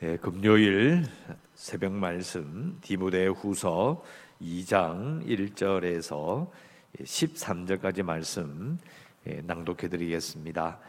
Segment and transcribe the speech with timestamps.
[0.00, 1.04] 네, 금요일
[1.54, 4.02] 새벽 말씀 디모데 후서
[4.42, 6.50] 2장 1절에서
[6.98, 8.76] 13절까지 말씀
[9.28, 10.80] 예, 낭독해 드리겠습니다.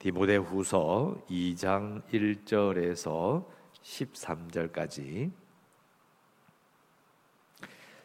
[0.00, 3.46] 디모데 후서 2장 1절에서
[3.82, 5.30] 13절까지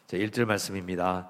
[0.06, 1.28] 자, 1절 말씀입니다.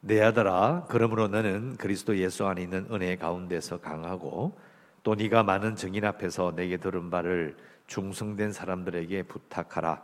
[0.00, 4.58] 내 아들아 그러므로 너는 그리스도 예수 안에 있는 은혜 가운데서 강하고
[5.02, 7.56] 또 네가 많은 증인 앞에서 내게 들은 바를
[7.92, 10.02] 중성된 사람들에게 부탁하라.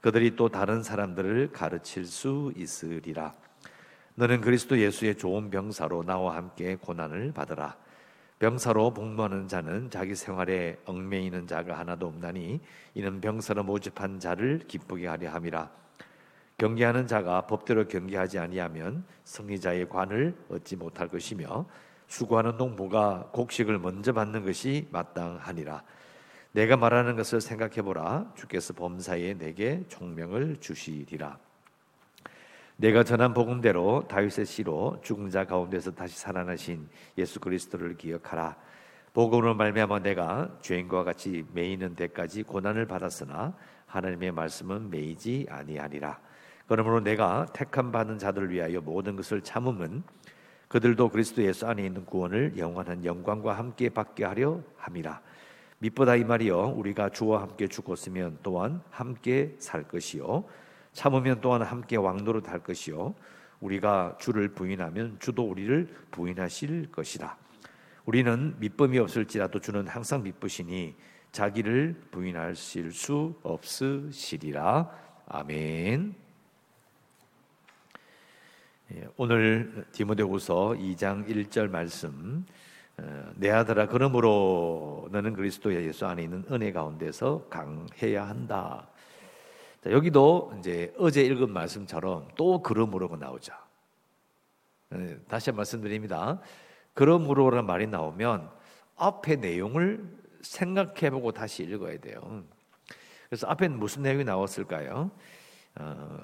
[0.00, 3.34] 그들이 또 다른 사람들을 가르칠 수 있으리라.
[4.14, 7.76] 너는 그리스도 예수의 좋은 병사로 나와 함께 고난을 받으라.
[8.38, 12.60] 병사로 복무하는 자는 자기 생활에 얽매이는 자가 하나도 없나니
[12.94, 15.70] 이는 병사로 모집한 자를 기쁘게 하려 함이라.
[16.56, 21.66] 경계하는 자가 법대로 경계하지 아니하면 승리자의 관을 얻지 못할 것이며
[22.06, 25.82] 수고하는 농부가 곡식을 먼저 받는 것이 마땅하니라.
[26.56, 28.32] 내가 말하는 것을 생각해 보라.
[28.34, 31.38] 주께서 범사에 내게 총명을 주시리라.
[32.76, 38.56] 내가 전한 복음대로 다윗의 씨로 죽은 자 가운데서 다시 살아나신 예수 그리스도를 기억하라.
[39.12, 46.18] 복음으로 말미암아 내가 죄인과 같이 매이는 데까지 고난을 받았으나 하나님의 말씀은 매이지 아니하리라.
[46.68, 50.02] 그러므로 내가 택함 받은 자들을 위하여 모든 것을 참음은
[50.68, 55.20] 그들도 그리스도 예수 안에 있는 구원을 영원한 영광과 함께 받게 하려 함이라.
[55.78, 60.44] 믿보다 이 말이요 우리가 주와 함께 죽었으면 또한 함께 살 것이요
[60.92, 63.14] 참으면 또한 함께 왕노릇 할 것이요
[63.60, 67.36] 우리가 주를 부인하면 주도 우리를 부인하실 것이다.
[68.04, 70.94] 우리는 믿음이 없을지라도 주는 항상 믿으시니
[71.32, 74.90] 자기를 부인하실 수 없으시리라.
[75.26, 76.14] 아멘.
[78.92, 82.65] 예, 오늘 디모데후서 2장 1절 말씀 어,
[83.34, 88.88] 내 아들아 그러므로 너는 그리스도 예수 안에 있는 은혜 가운데서 강해야 한다.
[89.82, 93.52] 자, 여기도 이제 어제 읽은 말씀처럼 또 그러므로가 나오죠.
[94.88, 96.40] 네, 다시 말씀드립니다.
[96.94, 98.50] 그러므로라는 말이 나오면
[98.96, 100.02] 앞에 내용을
[100.40, 102.44] 생각해보고 다시 읽어야 돼요.
[103.28, 105.10] 그래서 앞에 무슨 내용이 나왔을까요?
[105.78, 106.18] 어,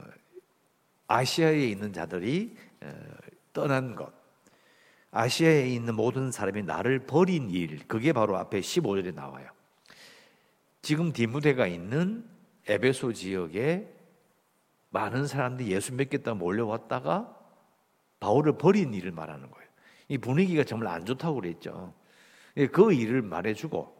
[1.08, 2.90] 아시아에 있는 자들이 어,
[3.52, 4.10] 떠난 것,
[5.12, 9.46] 아시아에 있는 모든 사람이 나를 버린 일, 그게 바로 앞에 15절에 나와요.
[10.80, 12.24] 지금 디무데가 있는
[12.66, 13.88] 에베소 지역에
[14.90, 17.36] 많은 사람들이 예수 믿겠다 몰려왔다가
[18.20, 19.68] 바울을 버린 일을 말하는 거예요.
[20.08, 21.92] 이 분위기가 정말 안 좋다고 그랬죠.
[22.56, 23.94] 예, 그 일을 말해주고,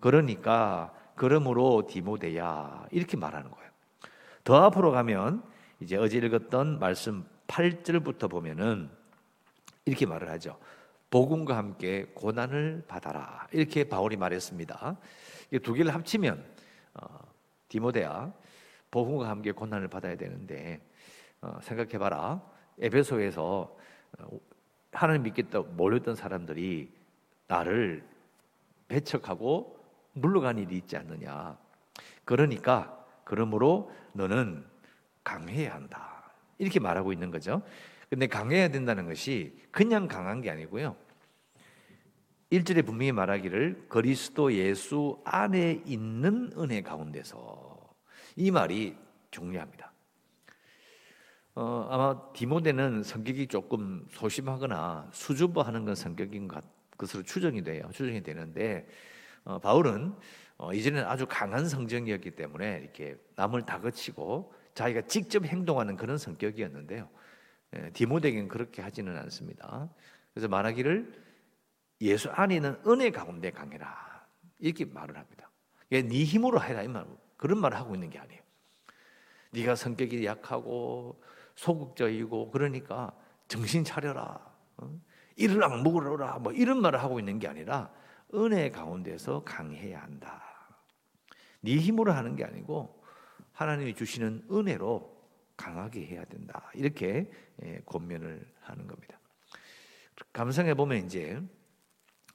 [0.00, 3.70] 그러니까, 그러므로 디모데야, 이렇게 말하는 거예요.
[4.44, 5.42] 더 앞으로 가면,
[5.80, 8.90] 이제 어제 읽었던 말씀 8절부터 보면은,
[9.84, 10.58] 이렇게 말을 하죠.
[11.10, 13.48] 복음과 함께 고난을 받아라.
[13.52, 14.96] 이렇게 바울이 말했습니다.
[15.62, 16.44] 두 개를 합치면
[16.94, 17.18] 어,
[17.68, 18.32] 디모데야
[18.90, 20.80] 복음과 함께 고난을 받아야 되는데
[21.40, 22.40] 어, 생각해봐라.
[22.80, 23.76] 에베소에서
[24.18, 24.40] 어,
[24.92, 26.92] 하나님 믿겠다 몰렸던 사람들이
[27.48, 28.04] 나를
[28.88, 29.78] 배척하고
[30.12, 31.58] 물러간 일이 있지 않느냐.
[32.24, 34.64] 그러니까 그러므로 너는
[35.24, 36.30] 강해야 한다.
[36.58, 37.62] 이렇게 말하고 있는 거죠.
[38.10, 40.96] 근데 강해야 된다는 것이 그냥 강한 게 아니고요.
[42.50, 47.78] 1절에 분명히 말하기를 그리스도 예수 안에 있는 은혜 가운데서
[48.34, 48.96] 이 말이
[49.30, 49.92] 중요합니다.
[51.54, 56.64] 어, 아마 디모데는 성격이 조금 소심하거나 수줍어하는 건 성격인 것,
[56.98, 57.88] 것으로 추정이 돼요.
[57.92, 58.88] 추정이 되는데
[59.44, 60.14] 어, 바울은
[60.58, 67.08] 어, 이제는 아주 강한 성정이었기 때문에 이렇게 남을 다그치고 자기가 직접 행동하는 그런 성격이었는데요.
[67.76, 69.88] 예, 디모데에게는 그렇게 하지는 않습니다.
[70.32, 71.12] 그래서 말하기를
[72.02, 74.26] 예수 안에 있는 은혜 가운데 강해라
[74.58, 75.50] 이렇게 말을 합니다.
[75.90, 78.40] 네 힘으로 해라 이 말, 그런 말을 하고 있는 게 아니에요.
[79.52, 81.20] 네가 성격이 약하고
[81.56, 83.12] 소극적이고 그러니까
[83.48, 84.40] 정신 차려라.
[84.76, 85.00] 어?
[85.36, 87.92] 이를 악먹으라 뭐 이런 말을 하고 있는 게 아니라
[88.34, 90.42] 은혜 가운데서 강해야 한다.
[91.60, 93.02] 네 힘으로 하는 게 아니고
[93.52, 95.19] 하나님이 주시는 은혜로
[95.60, 96.70] 강하게 해야 된다.
[96.74, 97.30] 이렇게
[97.62, 99.20] 예, 권면을 하는 겁니다.
[100.32, 101.38] 감상해 보면 이제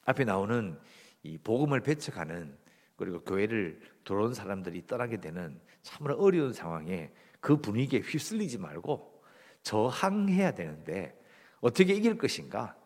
[0.06, 0.80] 앞에 나오는
[1.24, 2.56] 이 복음을 배척하는
[2.96, 9.24] 그리고 교회를 들어온 사람들이 떠나게 되는 참으로 어려운 상황에 그 분위기에 휩쓸리지 말고
[9.64, 11.20] 저항해야 되는데
[11.62, 12.78] 어떻게 이길 것인가?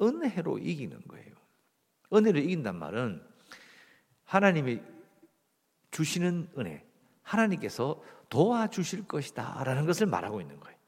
[0.00, 1.34] 은혜로 이기는 거예요.
[2.14, 3.22] 은혜로 이긴단 말은
[4.24, 4.80] 하나님이
[5.90, 6.82] 주시는 은혜,
[7.22, 8.02] 하나님께서
[8.32, 10.78] 도와주실 것이다 라는 것을 말하고 있는 거예요.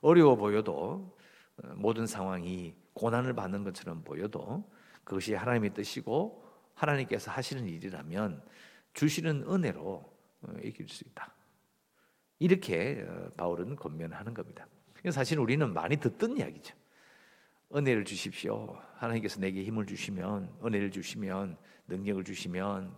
[0.00, 1.16] 어려워 보여도
[1.62, 4.68] 어, 모든 상황이 고난을 받는 것처럼 보여도
[5.04, 6.44] 그것이 하나님의 뜻이고
[6.74, 8.42] 하나님께서 하시는 일이라면
[8.94, 9.82] 주시는 은혜로
[10.42, 11.32] 어, 이길 수 있다.
[12.40, 14.66] 이렇게 어, 바울은 권면하는 겁니다.
[15.12, 16.74] 사실 우리는 많이 듣던 이야기죠.
[17.72, 18.76] 은혜를 주십시오.
[18.96, 21.56] 하나님께서 내게 힘을 주시면, 은혜를 주시면,
[21.86, 22.94] 능력을 주시면.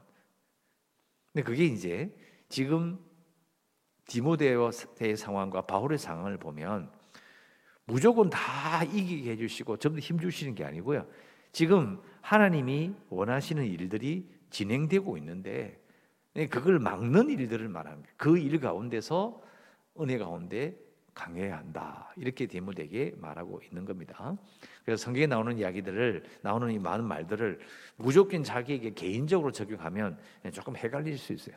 [1.33, 2.15] 근데 그게 이제
[2.49, 2.99] 지금
[4.07, 6.91] 디모데의 상황과 바울의 상황을 보면
[7.87, 11.07] 무조건 다 이기게 해주시고 전부 힘 주시는 게 아니고요.
[11.53, 15.81] 지금 하나님이 원하시는 일들이 진행되고 있는데
[16.51, 18.11] 그걸 막는 일들을 말합니다.
[18.17, 19.41] 그 일 가운데서
[20.01, 20.77] 은혜 가운데
[21.15, 22.13] 강해야 한다.
[22.17, 24.37] 이렇게 디모데에게 말하고 있는 겁니다.
[24.85, 27.61] 그래서 성경에 나오는 이야기들을 나오는 이 많은 말들을
[27.97, 30.19] 무조건 자기에게 개인적으로 적용하면
[30.53, 31.57] 조금 헷갈릴 수 있어요.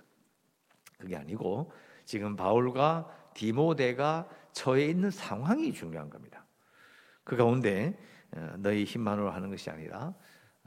[0.97, 1.71] 그게 아니고
[2.05, 6.45] 지금 바울과 디모데가 처해 있는 상황이 중요한 겁니다.
[7.23, 7.97] 그 가운데
[8.31, 10.13] 어, 너희 힘만으로 하는 것이 아니라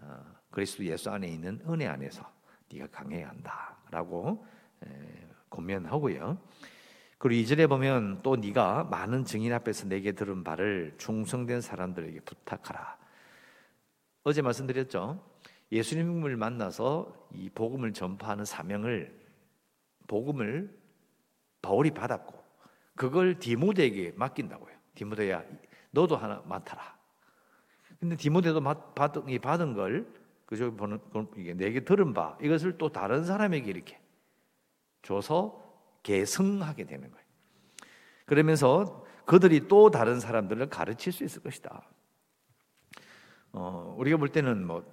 [0.02, 2.30] 어, 그리스도 예수 안에 있는 은혜 안에서
[2.72, 4.46] 네가 강해야 한다라고
[5.50, 6.38] 권면하고요.
[7.18, 12.96] 그리고 이절에 보면 또 네가 많은 증인 앞에서 내게 들은 바를 충성된 사람들에게 부탁하라.
[14.24, 15.22] 어제 말씀드렸죠.
[15.70, 19.19] 예수님을 만나서 이 복음을 전파하는 사명을
[20.10, 20.76] 복음을
[21.62, 22.36] 바울이 받았고
[22.96, 24.74] 그걸 디모데에게 맡긴다고요.
[24.96, 25.44] 디모데야,
[25.92, 26.98] 너도 하나 맡아라.
[28.00, 30.12] 근데 디모데도 받은, 받은 걸
[30.46, 30.98] 그저 보는
[31.36, 34.00] 이게 내게 들은 바 이것을 또 다른 사람에게 이렇게
[35.02, 35.62] 줘서
[36.02, 37.26] 계승하게 되는 거예요.
[38.26, 41.88] 그러면서 그들이 또 다른 사람들을 가르칠 수 있을 것이다.
[43.52, 44.84] 어, 우리가 볼 때는 뭐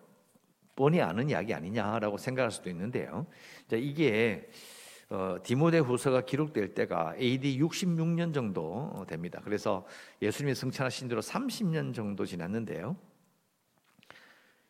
[0.75, 3.25] 뻔히 아는 이야기 아니냐라고 생각할 수도 있는데요.
[3.67, 4.47] 자, 이게
[5.09, 9.39] 어, 디모데 후서가 기록될 때가 AD 66년 정도 됩니다.
[9.43, 9.85] 그래서
[10.21, 12.97] 예수님이 승천하신 뒤로 30년 정도 지났는데요.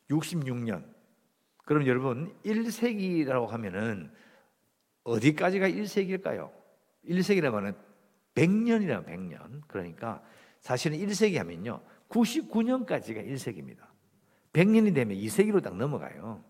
[0.10, 0.84] 66년.
[1.66, 4.12] 그럼 여러분 1세기라고 하면은
[5.04, 6.52] 어디까지가 1세기일까요?
[7.10, 7.74] 1세기라면 하
[8.36, 9.62] 100년이라 100년.
[9.68, 10.22] 그러니까
[10.60, 11.82] 사실은 1세기 하면요.
[12.10, 13.88] 99년까지가 1세기입니다.
[14.54, 16.44] 100년이 되면 2세기로 딱 넘어가요.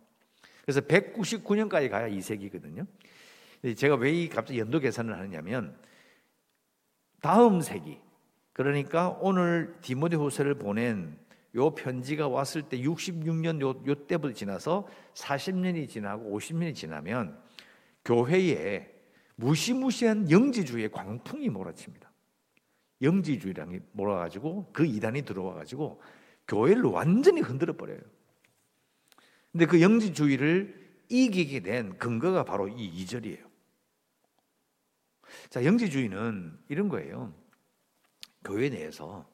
[0.64, 2.86] 그래서 199년까지 가야 2세기거든요.
[3.76, 5.76] 제가 왜 이 갑자기 연도 계산을 하느냐면
[7.22, 8.00] 다음 세기
[8.54, 11.18] 그러니까 오늘 디모데후서를 보낸
[11.56, 17.40] 요 편지가 왔을 때 66년 요, 요 때부터 지나서 40년이 지나고 50년이 지나면
[18.06, 18.94] 교회에
[19.36, 22.12] 무시무시한 영지주의의 광풍이 몰아칩니다.
[23.02, 26.02] 영지주의라는 게 몰아가지고 그 이단이 들어와가지고
[26.48, 28.00] 교회를 완전히 흔들어 버려요.
[29.52, 33.47] 근데 그 영지주의를 이기게 된 근거가 바로 이 2절이에요.
[35.50, 37.34] 자, 영지주의는 이런 거예요.
[38.44, 39.30] 교회 내에서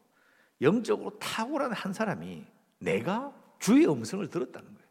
[0.61, 2.45] 영적으로 탁월한 한 사람이
[2.79, 4.89] 내가 주의 음성을 들었다는 거예요.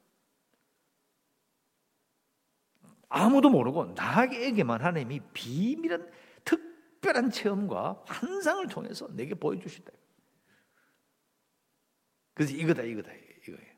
[3.09, 6.11] 아무도 모르고 나에게만 하나님이 비밀한
[6.45, 9.93] 특별한 체험과 환상을 통해서 내게 보여주신다.
[12.35, 13.73] 그래서 이거다, 이거다, 이거예요.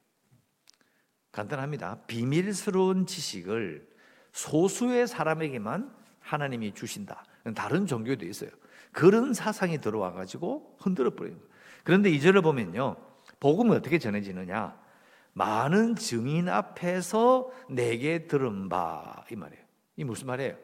[1.33, 2.07] 간단합니다.
[2.07, 3.93] 비밀스러운 지식을
[4.33, 5.94] 소수의 사람에게만
[6.25, 7.25] 하나님이 주신다.
[7.55, 8.51] 다른 종교도 있어요.
[8.93, 11.39] 그런 사상이 들어와 가지고 흔들어 거예요.
[11.85, 12.97] 그런데 이절을 보면요.
[13.41, 14.83] 복음은 어떻게 전해지느냐?
[15.33, 19.65] 많은 증인 앞에서 내게 들은 바 이 말이에요.
[19.97, 20.57] 이 무슨 말이에요?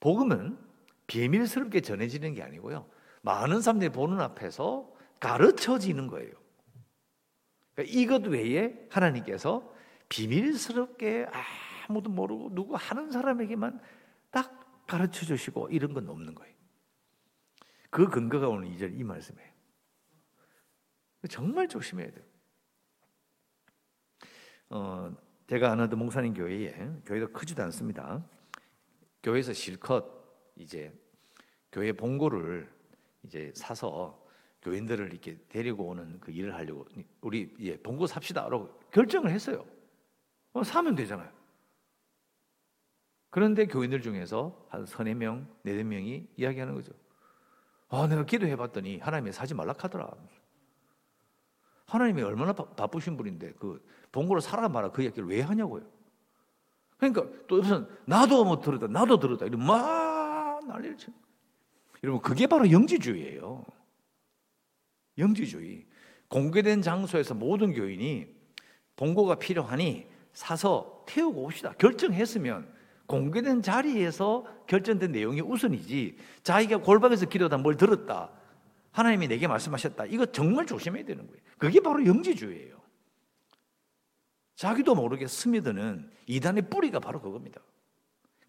[0.00, 0.58] 복음은
[1.06, 2.86] 비밀스럽게 전해지는 게 아니고요.
[3.22, 4.90] 많은 사람들이 보는 앞에서
[5.20, 6.32] 가르쳐지는 거예요.
[7.74, 9.72] 그러니까 이것 외에 하나님께서
[10.08, 11.26] 비밀스럽게
[11.88, 13.80] 아무도 모르고 누구 하는 사람에게만
[14.30, 16.54] 딱 가르쳐 주시고 이런 건 없는 거예요.
[17.90, 19.50] 그 근거가 오늘 2절 이 말씀이에요.
[21.28, 22.24] 정말 조심해야 돼요.
[24.70, 25.16] 어,
[25.46, 26.72] 제가 아는 목사님 교회에
[27.04, 28.24] 교회가 크지도 않습니다.
[29.22, 30.04] 교회에서 실컷
[30.56, 30.92] 이제
[31.72, 32.72] 교회 본고를
[33.24, 34.24] 이제 사서
[34.62, 36.86] 교인들을 이렇게 데리고 오는 그 일을 하려고
[37.20, 39.64] 우리 예, 본고 삽시다라고 결정을 했어요.
[40.52, 41.35] 어, 사면 되잖아요.
[43.30, 46.92] 그런데 교인들 중에서 한 서너 명, 네네 명이 이야기하는 거죠.
[47.88, 50.10] 아, 내가 기도해 봤더니 하나님이 사지 말라 하더라.
[51.86, 55.84] 하나님이 얼마나 바, 쁘신 분인데 그 본고로 살아 말아 그 얘기를 왜 하냐고요.
[56.96, 61.12] 그러니까 또 무슨 나도 뭐 들었다 나도 들었다 이러면 막 난리를 쳐.
[62.02, 63.64] 여러분 그게 바로 영지주의예요.
[65.18, 65.86] 영지주의.
[66.28, 68.34] 공개된 장소에서 모든 교인이
[68.96, 71.72] 본고가 필요하니 사서 태우고 옵시다.
[71.74, 72.74] 결정했으면
[73.06, 78.30] 공개된 자리에서 결정된 내용이 우선이지 자기가 골방에서 기도다 뭘 들었다
[78.96, 80.06] 하나님이 내게 말씀하셨다.
[80.06, 81.40] 이거 정말 조심해야 되는 거예요.
[81.58, 82.80] 그게 바로 영지주의예요.
[84.54, 87.60] 자기도 모르게 스미드는 이단의 뿌리가 바로 그겁니다.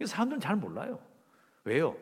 [0.05, 0.99] 사람들은 잘 몰라요.
[1.65, 1.97] 왜요?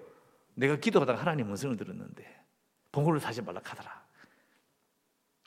[0.53, 2.43] 내가 기도하다가 하나님 음성을 들었는데
[2.91, 4.05] 봉고를 사지 말라 하더라.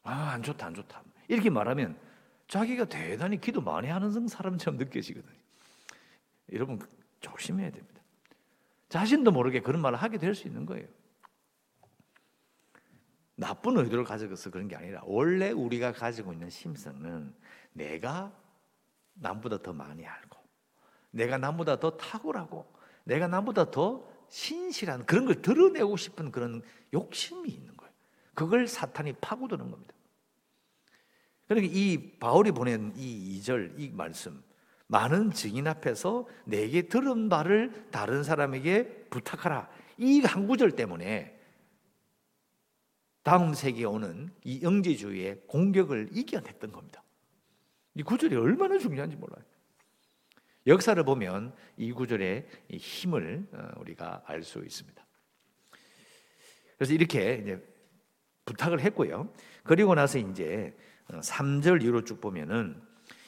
[0.03, 1.03] 아, 안 좋다, 안 좋다.
[1.29, 1.97] 이렇게 말하면
[2.49, 5.39] 자기가 대단히 기도 많이 하는 사람처럼 느껴지거든요.
[6.53, 6.81] 여러분,
[7.21, 8.03] 조심해야 됩니다.
[8.89, 10.87] 자신도 모르게 그런 말을 하게 될 수 있는 거예요.
[13.35, 17.35] 나쁜 의도를 가져서 그런 게 아니라 원래 우리가 가지고 있는 심성은
[17.73, 18.33] 내가
[19.15, 20.39] 남보다 더 많이 알고
[21.11, 22.67] 내가 남보다 더 탁월하고
[23.05, 27.93] 내가 남보다 더 신실한 그런 걸 드러내고 싶은 그런 욕심이 있는 거예요.
[28.35, 29.95] 그걸 사탄이 파고드는 겁니다.
[31.47, 34.43] 그러니까 이 바울이 보낸 이 2절 이 말씀
[34.89, 39.69] 많은 증인 앞에서 내게 들은 바를 다른 사람에게 부탁하라.
[39.99, 41.39] 이 한 구절 때문에
[43.23, 47.03] 다음 세기에 오는 이 영지주의의 공격을 이겨냈던 겁니다.
[47.95, 49.45] 이 구절이 얼마나 중요한지 몰라요.
[50.67, 55.07] 역사를 보면 이 구절의 힘을 어, 우리가 알 수 있습니다.
[56.77, 57.63] 그래서 이렇게 이제
[58.45, 59.33] 부탁을 했고요.
[59.65, 60.77] 그리고 나서 이제
[61.09, 62.81] 3절 어, 이후로 쭉 보면은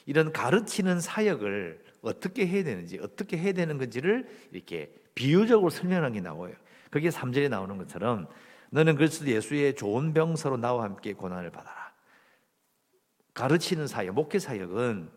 [0.05, 6.53] 이런 가르치는 사역을 어떻게 해야 되는지, 어떻게 해야 되는 건지를 이렇게 비유적으로 설명하는 게 나와요.
[6.89, 8.27] 그게 3절에 나오는 것처럼
[8.71, 11.91] 너는 그리스도 예수의 좋은 병사로 나와 함께 고난을 받아라.
[13.33, 15.09] 가르치는 사역, 목회 사역은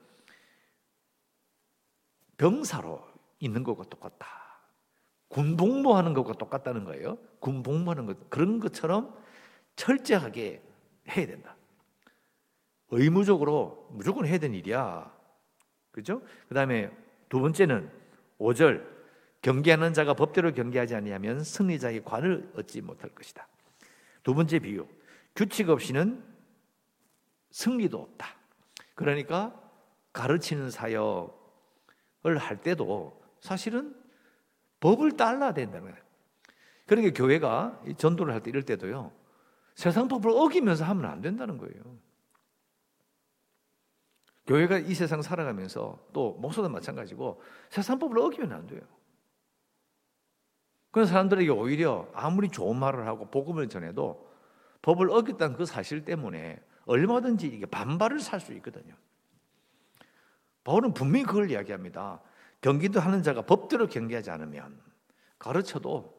[2.37, 3.05] 병사로
[3.41, 4.27] 있는 것과 똑같다.
[5.29, 7.19] 군 복무하는 것과 똑같다는 거예요.
[7.41, 9.17] 군 복무하는 것 그런 것처럼
[9.77, 10.63] 철저하게
[11.11, 11.57] 해야 된다.
[12.91, 15.13] 의무적으로 무조건 해야 되는 일이야.
[15.91, 16.23] 그죠?
[16.49, 16.91] 그 다음에
[17.29, 17.91] 두 번째는
[18.39, 18.85] 5절
[19.43, 23.47] 경계하는 자가 법대로 경계하지 아니하면 승리자의 관을 얻지 못할 것이다.
[24.23, 24.87] 두 번째 비유.
[25.37, 26.23] 규칙 없이는
[27.51, 28.27] 승리도 없다.
[28.95, 29.61] 그러니까
[30.13, 33.95] 가르치는 사역을 할 때도 사실은
[34.81, 36.05] 법을 따라야 된다는 거예요.
[36.87, 39.13] 그러니까 교회가 전도를 할 때 이럴 때도요.
[39.75, 41.83] 세상 법을 어기면서 하면 안 된다는 거예요.
[44.47, 48.83] 교회가 이 세상 살아가면서 또 목사도 마찬가지고 세상 법을 어기면 안 돼요.
[50.91, 54.31] 그런 사람들에게 오히려 아무리 좋은 말을 하고 복음을 전해도
[54.83, 58.95] 법을 어겼다는 그 사실 때문에 얼마든지 이게 반발을 살 수 있거든요.
[60.63, 62.21] 바울은 분명히 그걸 이야기합니다.
[62.61, 64.81] 경기도 하는 자가 법대로 경계하지 않으면
[65.39, 66.15] 가르쳐도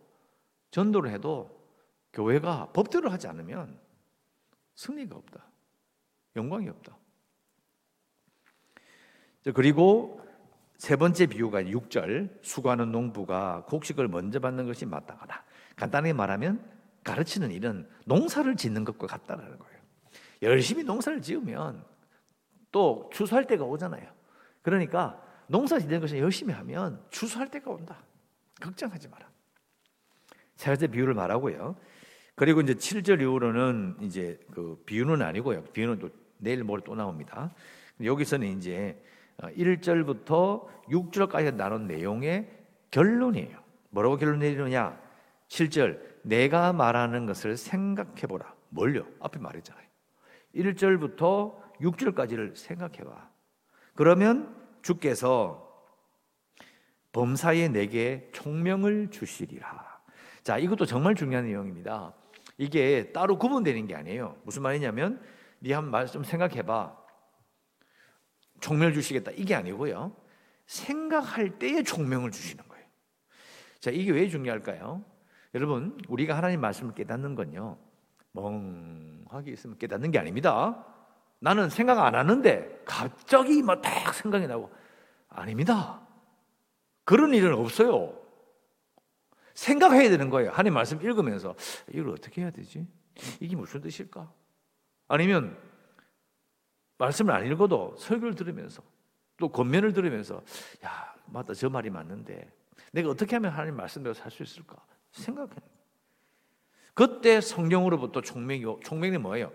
[0.72, 1.56] 전도를 해도
[2.14, 3.80] 교회가 법대로 하지 않으면
[4.76, 5.46] 승리가 없다.
[6.36, 6.98] 영광이 없다.
[9.54, 10.22] 그리고
[10.78, 15.44] 세 번째 비유가 6절 수고하는 농부가 곡식을 먼저 받는 것이 마땅하다.
[15.76, 16.64] 간단하게 말하면
[17.04, 19.76] 가르치는 일은 농사를 짓는 것과 같다는 거예요.
[20.42, 21.84] 열심히 농사를 지으면
[22.72, 24.06] 또 추수할 때가 오잖아요.
[24.62, 28.04] 그러니까 농사 짓는 것을 열심히 하면 추수할 때가 온다.
[28.60, 29.30] 걱정하지 마라.
[30.56, 31.76] 세 가지 비유를 말하고요.
[32.36, 35.64] 그리고 이제 7절 이후로는 이제 그 비유는 아니고요.
[35.66, 37.54] 비유는 또 내일 모레 또 나옵니다.
[38.04, 39.02] 여기서는 이제
[39.38, 42.50] 1절부터 어, 6절까지 나눈 내용의
[42.92, 43.58] 결론이에요.
[43.90, 45.00] 뭐라고 결론 내리느냐?
[45.48, 48.54] 7절 내가 말하는 것을 생각해 보라.
[48.70, 49.06] 뭘요?
[49.20, 49.86] 앞에 말했잖아요.
[50.56, 53.30] 1절부터 6절까지를 생각해 봐.
[53.96, 55.62] 그러면 주께서
[57.12, 60.00] 범사에 내게 총명을 주시리라.
[60.44, 62.14] 자, 이것도 정말 중요한 내용입니다.
[62.58, 64.38] 이게 따로 구분되는 게 아니에요.
[64.44, 65.22] 무슨 말이냐면
[65.60, 66.98] 네 한 말 좀 생각해 봐.
[68.66, 69.32] 총명을 주시겠다.
[69.36, 70.16] 이게 아니고요.
[70.66, 72.86] 생각할 때에 총명을 주시는 거예요.
[73.80, 75.06] 자, 이게 왜 중요할까요?
[75.54, 77.78] 여러분, 우리가 하나님 말씀을 깨닫는 건요.
[78.32, 80.84] 멍하게 있으면 깨닫는 게 아닙니다.
[81.40, 84.72] 나는 생각 안 하는데 갑자기 막 딱 생각이 나고
[85.30, 86.02] 아닙니다.
[87.04, 88.20] 그런 일은 없어요.
[89.54, 90.50] 생각해야 되는 거예요.
[90.50, 91.56] 하나님 말씀 읽으면서
[91.94, 92.88] 이걸 어떻게 해야 되지?
[93.40, 94.34] 이게 무슨 뜻일까?
[95.08, 95.56] 아니면
[96.98, 98.82] 말씀을 안 읽어도 설교를 들으면서
[99.38, 100.42] 또 권면을 들으면서
[100.86, 102.52] 야 맞다 저 말이 맞는데
[102.92, 104.78] 내가 어떻게 하면 하나님 말씀대로 살 수 있을까
[105.12, 105.52] 생각해.
[106.94, 109.52] 그때 성경으로부터 총명이 총명이 뭐예요?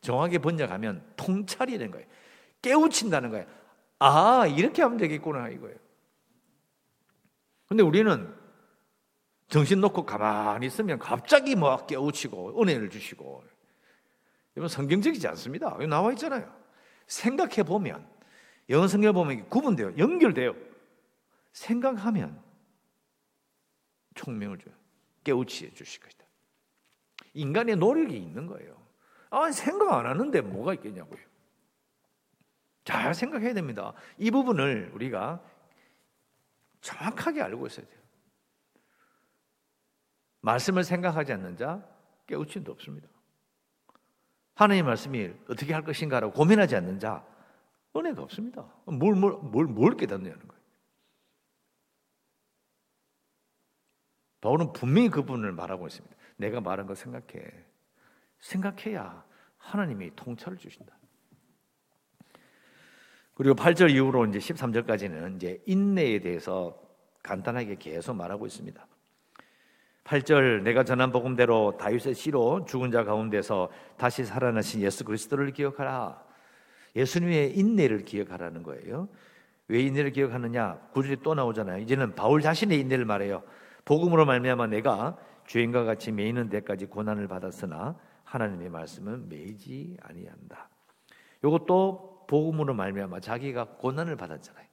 [0.00, 2.06] 정확하게 번역하면 통찰이 되는 거예요.
[2.62, 3.46] 깨우친다는 거예요.
[3.98, 5.76] 아 이렇게 하면 되겠구나 이거예요.
[7.66, 8.32] 근데 우리는
[9.48, 13.42] 정신 놓고 가만히 있으면 갑자기 뭐 깨우치고 은혜를 주시고
[14.56, 15.72] 이건 성경적이지 않습니다.
[15.74, 16.52] 여기 나와 있잖아요.
[17.08, 18.06] 생각해 보면
[18.68, 19.96] 영어 성경 보면 구분돼요.
[19.98, 20.54] 연결돼요.
[21.52, 22.42] 생각하면
[24.14, 24.74] 총명을 줘요.
[25.24, 26.24] 깨우치해 주실 것이다.
[27.34, 28.86] 인간의 노력이 있는 거예요.
[29.30, 31.20] 아, 생각 안 하는데 뭐가 있겠냐고요.
[32.84, 33.92] 잘 생각해야 됩니다.
[34.16, 35.42] 이 부분을 우리가
[36.80, 37.98] 정확하게 알고 있어야 돼요.
[40.40, 41.86] 말씀을 생각하지 않는 자
[42.26, 43.08] 깨우침도 없습니다.
[44.58, 47.24] 하나님 말씀이 어떻게 할 것인가라고 고민하지 않는 자
[47.94, 48.66] 은혜가 없습니다.
[48.86, 50.62] 뭘, 뭘, 뭘, 뭘 깨닫느냐는 거예요.
[54.40, 56.16] 바울은 분명히 그 부분을 말하고 있습니다.
[56.38, 57.52] 내가 말한 거 생각해.
[58.40, 59.24] 생각해야
[59.58, 60.92] 하나님이 통찰을 주신다.
[63.34, 66.82] 그리고 8절 이후로 이제 13절까지는 이제 인내에 대해서
[67.22, 68.84] 간단하게 계속 말하고 있습니다.
[70.08, 76.24] 8절 내가 전한 복음대로 다윗의 씨로 죽은 자 가운데서 다시 살아나신 예수 그리스도를 기억하라.
[76.96, 79.08] 예수님의 인내를 기억하라는 거예요.
[79.68, 80.78] 왜 인내를 기억하느냐?
[80.92, 81.82] 구절이 또 나오잖아요.
[81.82, 83.42] 이제는 바울 자신의 인내를 말해요.
[83.84, 90.70] 복음으로 말미암아 내가 죄인과 같이 매이는 데까지 고난을 받았으나 하나님의 말씀은 매이지 아니한다.
[91.44, 94.66] 이것도 복음으로 말미암아 자기가 고난을 받았잖아요.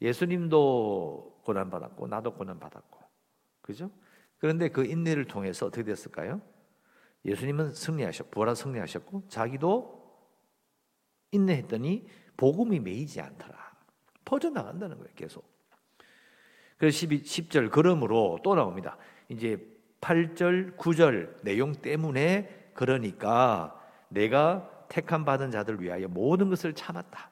[0.00, 3.00] 예수님도 고난 받았고 나도 고난 받았고.
[3.60, 3.90] 그죠?
[4.42, 6.42] 그런데 그 인내를 통해서 어떻게 됐을까요?
[7.24, 10.02] 예수님은 승리하셨고 부활한 승리하셨고 자기도
[11.30, 13.56] 인내했더니 복음이 매이지 않더라.
[14.24, 15.48] 퍼져 나간다는 거예요, 계속.
[16.76, 18.98] 그래서 12, 10절 그러므로 또 나옵니다.
[19.28, 19.64] 이제
[20.00, 27.30] 8절, 9절 내용 때문에 그러니까 내가 택함 받은 자들 위하여 모든 것을 참았다.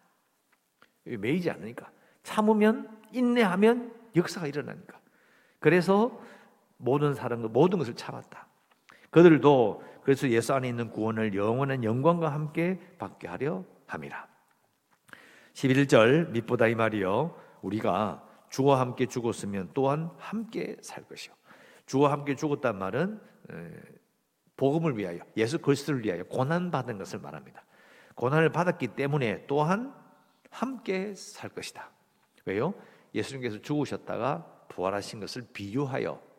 [1.07, 1.91] 매이지 않으니까
[2.23, 5.01] 참으면 인내하면 역사가 일어나니까.
[5.59, 6.31] 그래서
[6.81, 8.47] 모든 사람 모든 것을 참았다.
[9.11, 14.29] 그들도 그래서 예수 안에 있는 구원을 영원한 영광과 함께 받게 하려 함이라.
[15.53, 21.35] 11절 밑보다 이 말이요 우리가 주와 함께 죽었으면 또한 함께 살 것이요.
[21.87, 23.21] 주와 함께 죽었단 말은
[24.57, 27.65] 복음을 위하여 예수 그리스도를 위하여 고난 받은 것을 말합니다.
[28.15, 29.95] 고난을 받았기 때문에 또한
[30.51, 31.91] 함께 살 것이다.
[32.45, 32.75] 왜요?
[33.15, 36.30] 예수님께서 죽으셨다가 부활하신 것을 비유하여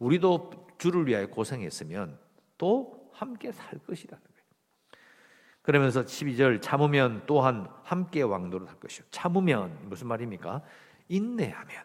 [0.00, 2.18] 우리도 주를 위하여 고생했으면
[2.58, 4.20] 또 함께 살 거예요.
[5.62, 9.04] 그러면서 12절 참으면 또한 함께 왕노릇 할 것이요.
[9.10, 10.62] 참으면 무슨 말입니까?
[11.08, 11.84] 인내하면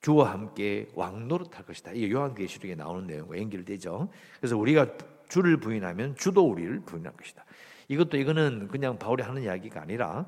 [0.00, 1.92] 주와 함께 왕노릇 할 것이다.
[1.92, 4.10] 이게 요한계시록에 나오는 내용과 연결되죠.
[4.38, 4.86] 그래서 우리가
[5.28, 7.44] 주를 부인하면 주도 우리를 부인할 것이다.
[7.88, 10.26] 이것도 이거는 그냥 바울이 하는 이야기가 아니라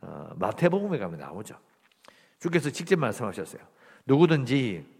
[0.00, 1.56] 어, 마태복음에 가면 나오죠.
[2.40, 3.62] 주께서 직접 말씀하셨어요.
[4.04, 4.93] 누구든지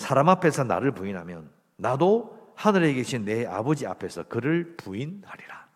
[0.00, 5.68] 사람 앞에서 나를 부인하면 나도 하늘에 계신 내 아버지 앞에서 그를 부인하리라.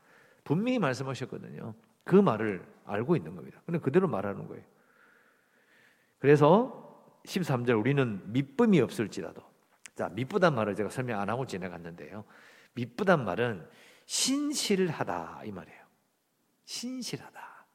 [0.45, 1.75] 분명히 말씀하셨거든요.
[2.05, 3.61] 그 말을 알고 있는 겁니다.
[3.67, 4.65] 근데 그대로 말하는 거예요.
[6.19, 9.43] 그래서 13절 우리는 믿음이 없을지라도
[9.95, 12.25] 자, 믿부단 말을 제가 설명 안 하고 지나갔는데요.
[12.73, 13.69] 믿부단 말은
[14.07, 15.83] 신실하다 이 말이에요.
[16.65, 17.67] 신실하다.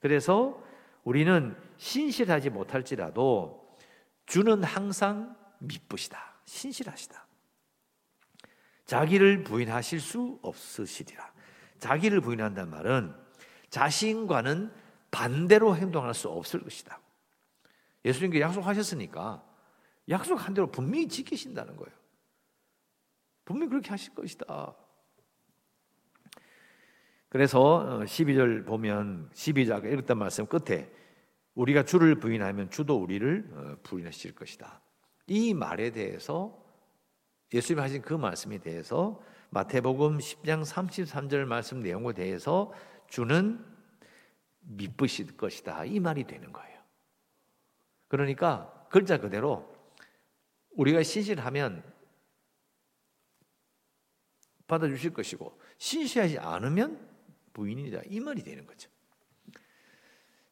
[0.00, 0.62] 그래서
[1.02, 3.74] 우리는 신실하지 못할지라도
[4.26, 6.40] 주는 항상 믿으시다.
[6.44, 7.26] 신실하시다.
[8.84, 11.32] 자기를 부인하실 수 없으시리라.
[11.78, 13.14] 자기를 부인한다는 말은
[13.70, 14.72] 자신과는
[15.10, 17.00] 반대로 행동할 수 없을 것이다.
[18.04, 19.44] 예수님께 약속하셨으니까
[20.08, 21.96] 약속한 대로 분명히 지키신다는 거예요.
[23.44, 24.74] 분명히 그렇게 하실 것이다.
[27.28, 30.90] 그래서 12절 어, 보면 12절 읽었던 말씀 끝에
[31.54, 34.80] 우리가 주를 부인하면 주도 우리를 어, 부인하실 것이다.
[35.28, 36.58] 이 말에 대해서
[37.52, 42.72] 예수님이 하신 그 말씀에 대해서 마태복음 10장 33절 말씀 내용에 대해서
[43.08, 43.64] 주는
[44.60, 45.84] 믿으실 것이다.
[45.84, 46.78] 이 말이 되는 거예요.
[48.08, 49.74] 그러니까 글자 그대로
[50.72, 51.82] 우리가 신실하면
[54.66, 57.08] 받아주실 것이고 신실하지 않으면
[57.52, 58.02] 부인이다.
[58.06, 58.90] 이 말이 되는 거죠.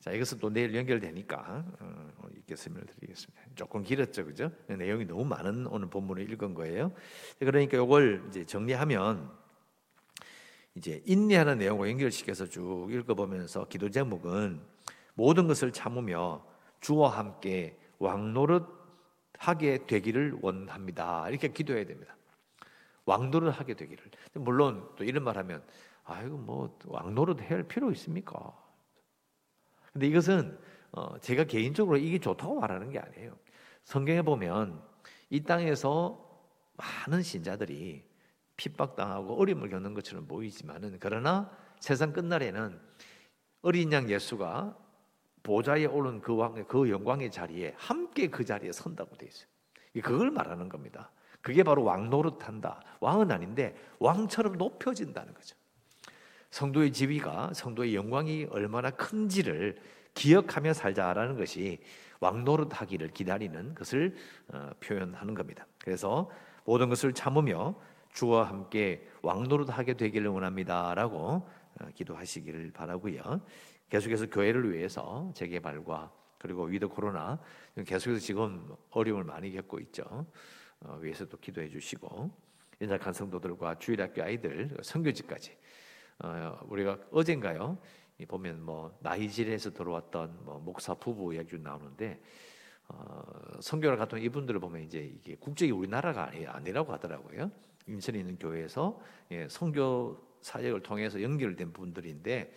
[0.06, 3.42] 자, 이것은 또 내일 연결되니까 어, 이렇게 설명을 드리겠습니다.
[3.56, 4.52] 조금 길었죠, 그죠?
[4.68, 6.92] 내용이 너무 많은 오늘 본문을 읽은 거예요.
[7.40, 9.28] 그러니까 이걸 이제 정리하면
[10.76, 14.60] 이제 인내하는 내용과 연결시켜서 쭉 읽어보면서 기도 제목은
[15.14, 16.46] 모든 것을 참으며
[16.80, 18.64] 주와 함께 왕노릇
[19.38, 21.28] 하게 되기를 원합니다.
[21.30, 22.16] 이렇게 기도해야 됩니다.
[23.06, 24.04] 왕노릇 하게 되기를.
[24.34, 25.64] 물론 또 이런 말하면
[26.04, 28.65] 아이고 뭐 왕노릇 해야 할 필요 있습니까?
[29.96, 30.58] 근데 이것은
[30.92, 33.34] 어, 제가 개인적으로 이게 좋다고 말하는 게 아니에요.
[33.84, 34.78] 성경에 보면
[35.30, 36.22] 이 땅에서
[36.76, 38.04] 많은 신자들이
[38.58, 42.78] 핍박당하고 어려움을 겪는 것처럼 보이지만은 그러나 세상 끝날에는
[43.62, 44.76] 어린 양 예수가
[45.42, 49.48] 보좌에 오른 그 왕의 그 영광의 자리에 함께 그 자리에 선다고 돼 있어요.
[50.02, 51.10] 그걸 말하는 겁니다.
[51.40, 52.82] 그게 바로 왕 노릇한다.
[53.00, 55.56] 왕은 아닌데 왕처럼 높여진다는 거죠.
[56.50, 59.76] 성도의 지위가 성도의 영광이 얼마나 큰지를
[60.14, 61.78] 기억하며 살자라는 것이
[62.20, 64.14] 왕노릇하기를 기다리는 것을
[64.48, 65.66] 어, 표현하는 겁니다.
[65.78, 66.30] 그래서
[66.64, 67.74] 모든 것을 참으며
[68.12, 73.40] 주와 함께 왕노릇하게 되기를 원합니다라고 어, 기도하시기를 바라고요.
[73.90, 77.38] 계속해서 교회를 위해서 재개발과 그리고 위드 코로나
[77.86, 80.26] 계속해서 지금 어려움을 많이 겪고 있죠.
[80.80, 82.30] 어, 위해서도 기도해 주시고
[82.80, 85.56] 연약한 성도들과 주일학교 아이들 선교지까지
[86.18, 87.78] 어, 우리가 어젠가요
[88.28, 92.20] 보면 뭐 나이지리아에서 들어왔던 뭐 목사 부부 이야기 나오는데
[92.88, 97.50] 어, 선교를 갔던 이분들을 보면 이제 이게 국적이 우리나라가 아니, 아니라고 하더라고요.
[97.86, 99.00] 인천에 있는 교회에서
[99.32, 102.52] 예, 선교 사역을 통해서 연결된 분들인데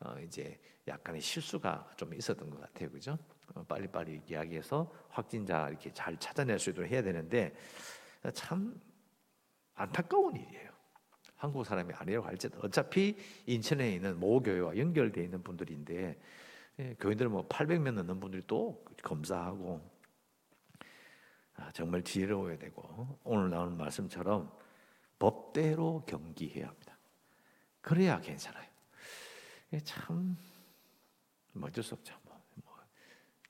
[0.00, 3.18] 어, 이제 약간의 실수가 좀 있었던 것 같아요, 그죠?
[3.54, 7.54] 어, 빨리빨리 이야기해서 확진자 이렇게 잘 찾아낼 수 있도록 해야 되는데
[8.32, 8.80] 참
[9.74, 10.61] 안타까운 일이에요.
[11.42, 16.20] 한국 사람이 아니라고 할지도 어차피 인천에 있는 모 교회와 연결되어 있는 분들인데
[16.78, 19.80] 예, 교인들 뭐 800명 넘는 분들이 또 검사하고
[21.56, 24.56] 아, 정말 지혜로워야 되고 오늘 나오는 말씀처럼
[25.18, 26.96] 법대로 경기해야 합니다.
[27.80, 28.68] 그래야 괜찮아요.
[29.82, 30.36] 참뭐
[31.62, 32.14] 어쩔 수 없죠.
[32.22, 32.78] 뭐, 뭐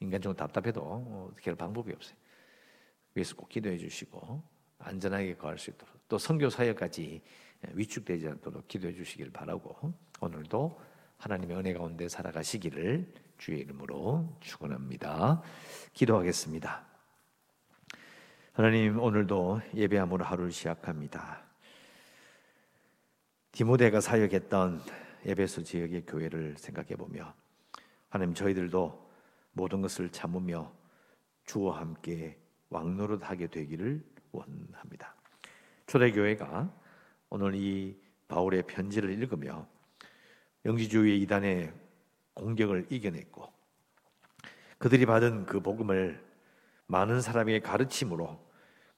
[0.00, 2.16] 인간적으로 답답해도 어떻게 할 방법이 없어요.
[3.12, 4.42] 위해서 꼭 기도해 주시고
[4.78, 7.22] 안전하게 거할 수 있도록 또 선교 사역까지
[7.70, 10.80] 위축되지 않도록 기도해 주시길 바라고 오늘도
[11.18, 15.42] 하나님의 은혜 가운데 살아가시기를 주의 이름으로 축원합니다.
[15.92, 16.84] 기도하겠습니다.
[18.52, 21.42] 하나님 오늘도 예배함으로 하루를 시작합니다.
[23.52, 24.80] 디모데가 사역했던
[25.24, 27.34] 에베소 지역의 교회를 생각해 보며
[28.08, 29.10] 하나님 저희들도
[29.52, 30.72] 모든 것을 참으며
[31.44, 32.38] 주와 함께
[32.70, 35.14] 왕노릇하게 되기를 원합니다.
[35.86, 36.81] 초대교회가
[37.34, 37.96] 오늘 이
[38.28, 39.66] 바울의 편지를 읽으며
[40.66, 41.72] 영지주의 이단의
[42.34, 43.50] 공격을 이겨냈고
[44.76, 46.22] 그들이 받은 그 복음을
[46.88, 48.38] 많은 사람에게 가르침으로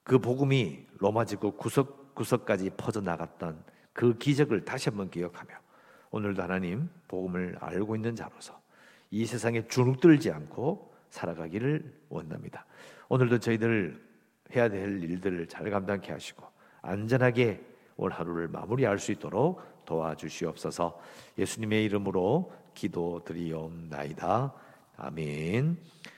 [0.03, 5.55] 그 복음이 로마 지구 구석구석까지 퍼져나갔던 그 기적을 다시 한번 기억하며
[6.11, 8.61] 오늘도 하나님 복음을 알고 있는 자로서
[9.13, 12.67] 이 세상에 주눅들지 않고 살아가기를 원합니다.
[13.09, 14.05] 오늘도 저희들
[14.57, 16.45] 해야 될 일들을 잘 감당케 하시고
[16.83, 20.99] 안전하게 올 하루를 마무리할 수 있도록 도와주시옵소서.
[21.39, 24.53] 예수님의 이름으로 기도드리옵나이다.
[24.97, 25.79] 아멘.